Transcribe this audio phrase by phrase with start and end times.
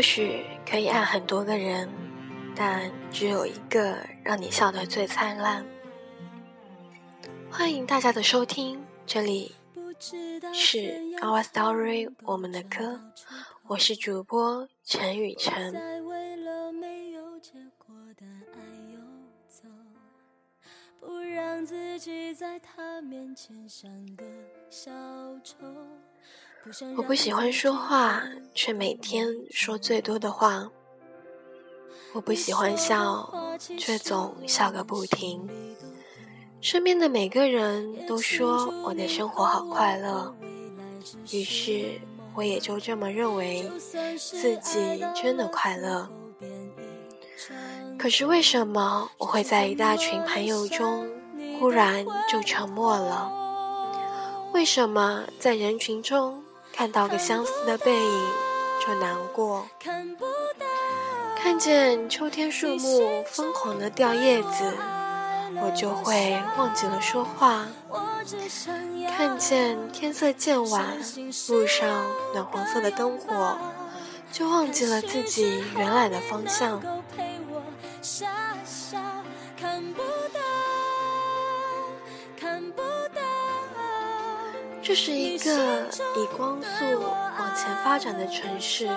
[0.00, 1.86] 或许可以爱很多个人，
[2.56, 5.62] 但只有一个让你笑得最灿烂。
[7.50, 9.54] 欢迎大家的收听，这里
[10.54, 10.78] 是
[11.18, 12.98] Our Story 我们的歌，
[13.66, 15.74] 我是主播陈雨辰。
[26.96, 28.22] 我不喜欢说话，
[28.54, 30.68] 却每天说最多的话。
[32.12, 33.32] 我不喜欢笑，
[33.78, 35.48] 却总笑个不停。
[36.60, 40.34] 身边的每个人都说我的生活好快乐，
[41.32, 41.98] 于是
[42.34, 43.64] 我也就这么认为
[44.18, 46.08] 自己真的快乐。
[47.98, 51.08] 可是为什么我会在一大群朋友中
[51.58, 53.32] 忽然就沉默了？
[54.52, 56.42] 为什么在人群中？
[56.72, 58.28] 看到个相似的背影
[58.80, 59.66] 就难过，
[61.36, 64.74] 看见秋天树木疯狂的掉叶子，
[65.62, 67.66] 我就会忘记了说话；
[69.16, 70.98] 看见天色渐晚，
[71.48, 73.58] 路上暖黄色的灯火，
[74.32, 76.80] 就忘记了自己原来的方向
[79.56, 80.02] 看不。
[84.82, 85.86] 这是一个
[86.16, 87.00] 以光速
[87.38, 88.88] 往前发展的城市，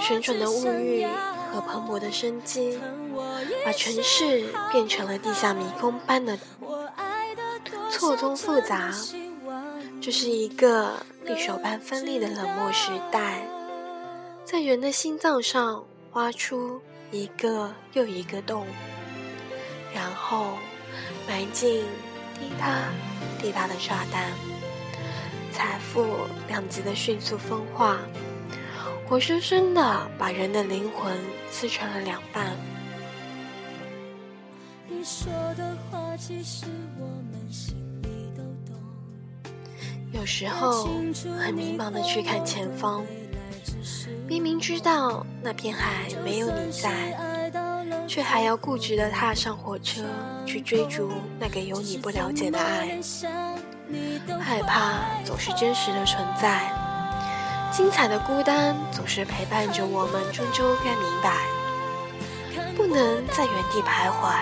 [0.00, 1.06] 旋转的物欲
[1.52, 2.78] 和蓬勃的生机，
[3.64, 6.36] 把城市变成了地下迷宫般的
[7.90, 8.92] 错综复杂。
[10.00, 13.42] 这是一个匕首般锋利的冷漠时代，
[14.44, 16.80] 在人的心脏上挖出
[17.10, 18.66] 一个又一个洞，
[19.94, 20.58] 然后
[21.28, 21.84] 埋进。
[22.40, 22.84] 滴答
[23.40, 24.32] 滴答的炸弹，
[25.52, 27.98] 财富两极的迅速分化，
[29.06, 31.16] 活生生的把人的灵魂
[31.50, 32.56] 撕成了两半。
[40.12, 40.86] 有时候
[41.38, 43.04] 很迷茫的去看前方，
[44.26, 47.27] 明明知道那片海没有你在。
[48.08, 50.02] 却还要固执地踏上火车，
[50.46, 52.98] 去追逐那个有你不了解的爱。
[54.40, 56.72] 害怕总是真实的存在，
[57.70, 60.22] 精彩的孤单总是陪伴着我们。
[60.32, 61.36] 终究该明白，
[62.74, 64.34] 不能在原地徘徊，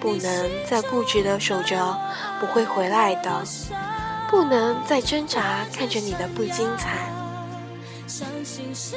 [0.00, 1.98] 不能再固执地守着
[2.40, 3.42] 不会回来的，
[4.30, 6.96] 不能再挣扎看着你的不精彩。
[8.06, 8.96] 相信是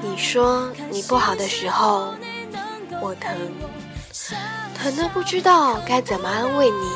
[0.00, 2.14] 你说你不好的时候，
[3.02, 3.32] 我疼，
[4.74, 6.88] 疼的不知道该怎么安慰你。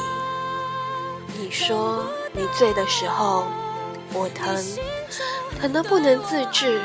[1.39, 3.47] 你说你醉的时候，
[4.13, 4.57] 我疼，
[5.61, 6.81] 疼的不能自制，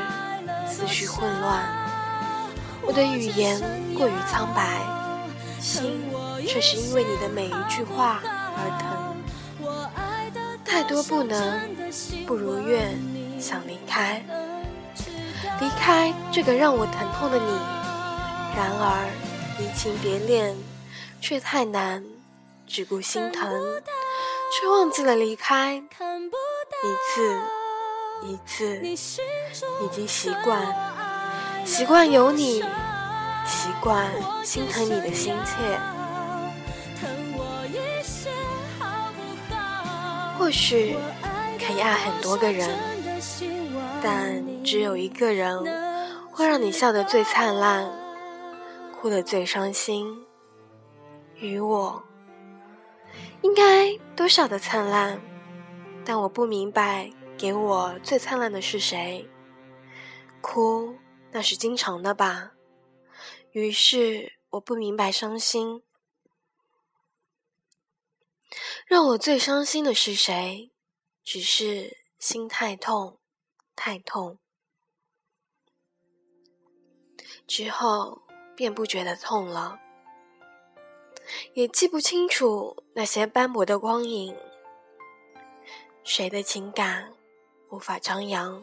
[0.66, 1.64] 思绪混乱。
[2.82, 3.60] 我的语言
[3.96, 4.80] 过于苍白，
[5.60, 6.00] 心
[6.46, 8.88] 却是因为你的每一句话而疼。
[10.64, 11.60] 太多不能，
[12.26, 12.98] 不如愿，
[13.40, 14.24] 想离开。
[15.60, 17.52] 离开这个让我疼痛的你，
[18.56, 19.08] 然而
[19.58, 20.56] 移情别恋
[21.20, 22.04] 却太难，
[22.66, 23.50] 只顾心疼，
[24.52, 25.74] 却忘记了离开。
[25.76, 27.40] 一次
[28.22, 30.64] 一次，已经习惯，
[31.64, 32.60] 习惯有你，
[33.44, 34.08] 习惯
[34.44, 35.78] 心疼你的心切。
[40.38, 40.96] 或许
[41.58, 42.78] 可以爱很多个人，
[44.00, 44.47] 但。
[44.64, 45.58] 只有一个人
[46.30, 47.90] 会让你笑得最灿烂，
[48.92, 50.26] 哭得最伤心。
[51.36, 52.02] 与我，
[53.42, 55.20] 应该都笑得灿烂，
[56.04, 59.28] 但我不明白，给我最灿烂的是谁？
[60.40, 60.96] 哭，
[61.30, 62.52] 那是经常的吧。
[63.52, 65.82] 于是我不明白伤心，
[68.86, 70.72] 让我最伤心的是谁？
[71.22, 73.18] 只是心太痛，
[73.76, 74.38] 太痛。
[77.48, 78.20] 之后
[78.54, 79.80] 便不觉得痛了，
[81.54, 84.36] 也记不清楚那些斑驳的光影。
[86.04, 87.08] 谁的情感
[87.70, 88.62] 无法张扬？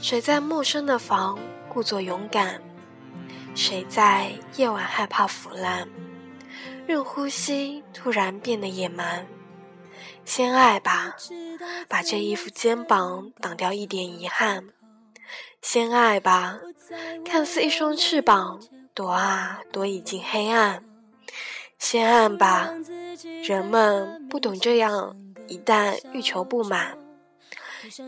[0.00, 1.38] 谁在陌生的房
[1.68, 2.62] 故作勇敢？
[3.54, 5.86] 谁在夜晚害怕腐烂，
[6.86, 9.26] 任呼吸突然变得野蛮？
[10.24, 11.14] 先爱吧，
[11.86, 14.70] 把这一副肩膀挡掉一点遗憾。
[15.62, 16.60] 先爱吧，
[17.24, 18.60] 看似一双翅膀，
[18.94, 20.84] 躲啊躲，已经黑暗。
[21.78, 22.72] 先爱吧，
[23.42, 25.16] 人们不懂这样，
[25.48, 26.96] 一旦欲求不满，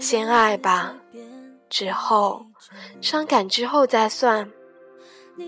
[0.01, 0.97] 先爱吧，
[1.69, 2.47] 之后
[3.01, 4.51] 伤感之后再算，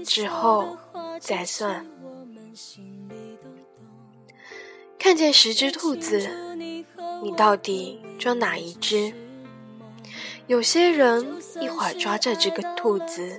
[0.04, 0.76] 之后
[1.20, 1.86] 再算。
[4.98, 9.14] 看见十只兔子，你到底装哪一只？
[10.48, 13.38] 有些人一会儿抓这只个兔子，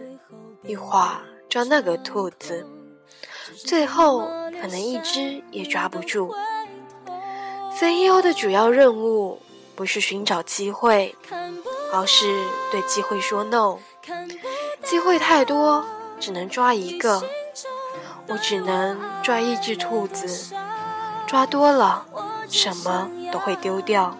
[0.63, 2.63] 一会儿抓那个兔子，
[3.65, 4.19] 最后
[4.61, 6.31] 可能一只也抓不住。
[7.73, 9.41] CEO 的主要任务
[9.75, 11.15] 不是寻找机会，
[11.91, 13.79] 而是对机会说 no。
[14.83, 15.83] 机会太多，
[16.19, 17.23] 只能抓一个，
[18.27, 20.53] 我只能抓一只兔子。
[21.25, 22.05] 抓多了，
[22.47, 24.15] 什么都会丢掉。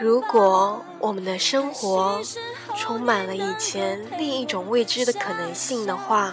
[0.00, 2.18] 如果我们的生活
[2.74, 6.32] 充满了以前另一种未知的可能性的话，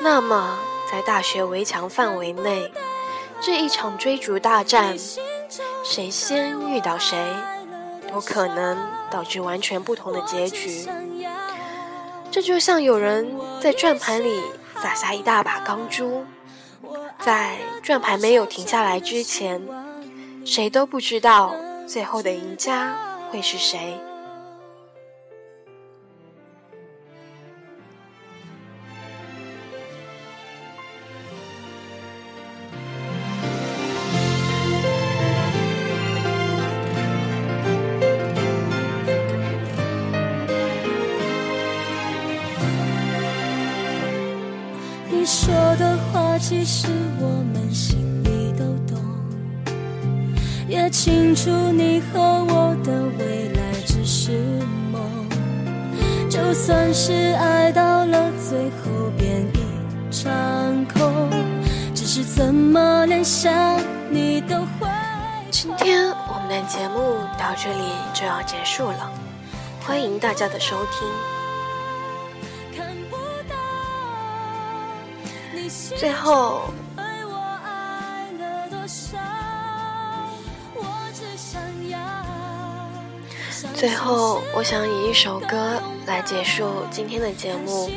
[0.00, 0.58] 那么
[0.90, 2.72] 在大学围墙范围内。
[3.40, 4.96] 这一场追逐大战，
[5.84, 7.16] 谁先遇到谁，
[8.10, 8.76] 都可能
[9.10, 10.88] 导致完全不同的结局。
[12.32, 14.40] 这就像有人在转盘里
[14.82, 16.24] 撒下一大把钢珠，
[17.20, 19.62] 在转盘没有停下来之前，
[20.44, 21.54] 谁都不知道
[21.86, 22.94] 最后的赢家
[23.30, 23.98] 会是谁。
[45.08, 48.05] 你说的话，其实我们心，
[50.86, 54.30] 也清楚你和我的未来只是
[54.92, 55.02] 梦。
[56.30, 60.30] 就算是爱到了最后变一场
[60.86, 61.28] 空，
[61.92, 63.52] 只是怎么连想
[64.12, 64.86] 你都会。
[65.50, 69.10] 今天我们的节目到这里就要结束了，
[69.84, 71.08] 欢迎大家的收听。
[75.98, 76.70] 最后，
[83.74, 87.90] 最后，我想以一首歌来结束今天的节目。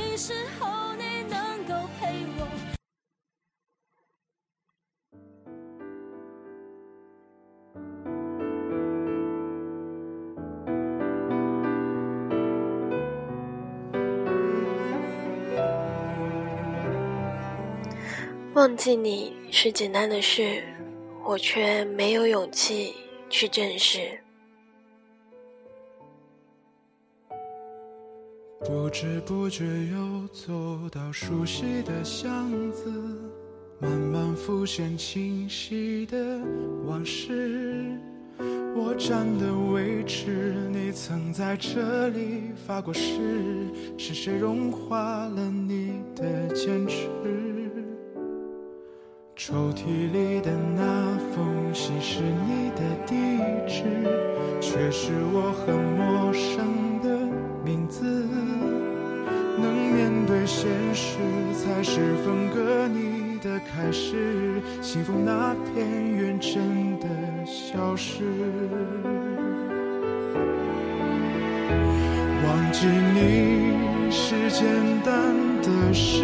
[18.53, 20.61] 忘记你是简单的事，
[21.23, 22.93] 我却没有勇气
[23.29, 24.19] 去正视。
[28.65, 30.53] 不知不觉又走
[30.91, 32.91] 到熟悉的巷子，
[33.79, 36.17] 慢慢浮现清晰的
[36.85, 37.97] 往事。
[38.75, 47.07] 我站的位置，你曾在这里发过誓，是谁融化了你的坚持？
[49.37, 53.15] 抽屉里的那封信是你的地
[53.65, 53.85] 址，
[54.59, 56.18] 却是我很陌
[61.99, 64.61] 是分割你的开始。
[64.81, 67.05] 幸福那片云真的
[67.45, 68.23] 消失，
[72.45, 74.65] 忘记你是简
[75.03, 75.13] 单
[75.61, 76.23] 的事。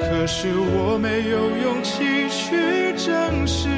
[0.00, 3.68] 可是我没有勇气去正视，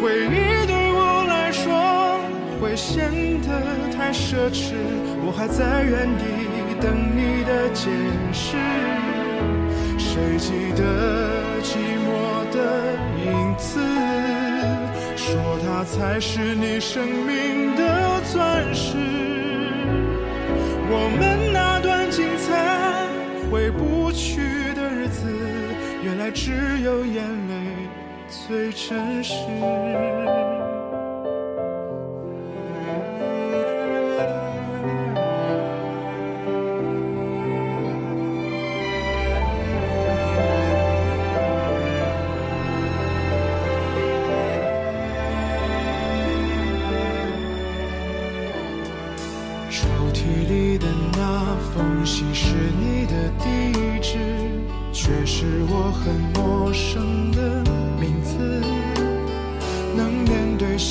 [0.00, 2.20] 回忆对我来说
[2.60, 3.10] 会显
[3.42, 3.48] 得
[3.96, 4.74] 太奢侈。
[5.24, 6.24] 我还在原地
[6.82, 7.88] 等你的解
[8.32, 8.56] 释。
[9.96, 10.82] 谁记得
[11.62, 12.10] 寂寞
[12.52, 12.58] 的
[13.24, 13.78] 影子？
[15.16, 18.96] 说它才是你生命的钻石。
[20.90, 23.06] 我们那段精彩。
[23.50, 25.26] 回不去的日子，
[26.02, 27.54] 原来只有眼泪
[28.26, 29.34] 最真实。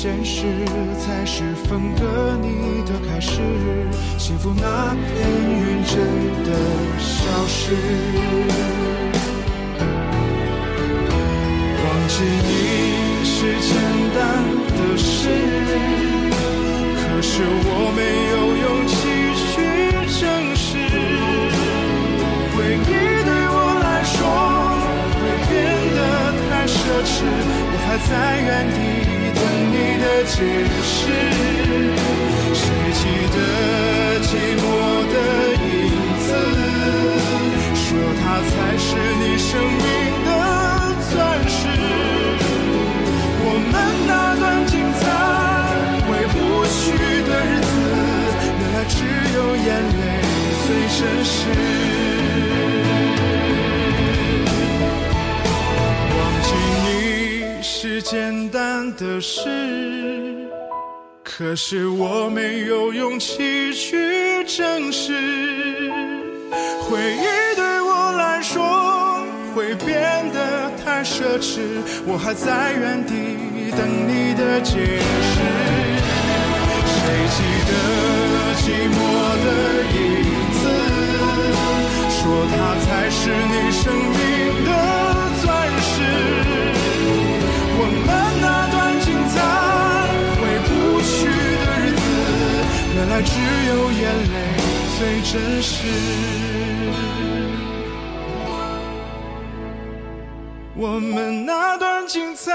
[0.02, 0.42] 现实，
[0.98, 3.38] 才是分割你的开始。
[4.18, 5.06] 幸福那片
[5.38, 5.94] 云真
[6.42, 6.50] 的
[6.98, 7.70] 消失，
[11.78, 12.50] 忘记你。
[13.22, 13.70] 是简
[14.12, 14.20] 单
[14.66, 15.08] 的事，
[16.96, 17.30] 可是
[17.64, 18.92] 我没有勇气
[28.08, 28.76] 在原地
[29.34, 29.40] 等
[29.70, 30.34] 你的解
[30.82, 30.94] 释。
[32.54, 33.00] 谁记
[33.34, 33.36] 得
[34.22, 34.62] 寂寞
[35.12, 35.16] 的
[35.62, 35.66] 影
[36.20, 36.28] 子，
[37.74, 37.84] 说
[38.20, 38.86] 它才是
[39.20, 39.82] 你生命
[40.24, 40.28] 的
[41.10, 41.12] 钻
[41.48, 41.58] 石。
[43.44, 43.74] 我们
[44.06, 45.02] 那段精彩
[46.06, 46.80] 回不去
[47.28, 47.70] 的日子，
[48.58, 48.94] 原来只
[49.34, 49.68] 有眼
[49.98, 50.02] 泪
[50.66, 50.68] 最
[50.98, 51.81] 真实。
[58.96, 59.40] 的事，
[61.22, 65.12] 可是我没有勇气去证实。
[66.82, 71.60] 回忆对我来说会变得太奢侈，
[72.06, 73.12] 我还在原地
[73.76, 75.40] 等你的解释。
[76.84, 77.00] 谁
[77.34, 77.72] 记得
[78.60, 78.96] 寂寞
[79.44, 79.48] 的
[79.96, 80.00] 影
[80.58, 80.62] 子，
[82.10, 82.20] 说
[82.50, 84.20] 它才是你生命
[84.66, 84.70] 的
[85.42, 85.46] 钻
[85.80, 85.92] 石。
[87.74, 88.08] 我们
[93.12, 93.34] 原来只
[93.68, 94.02] 有眼
[94.32, 94.36] 泪
[94.98, 95.86] 最真实
[100.74, 102.50] 我们那段精彩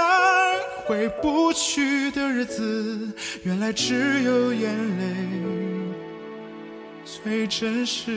[0.84, 3.08] 回不去的日子
[3.44, 5.04] 原来只有眼泪
[7.04, 8.10] 最真实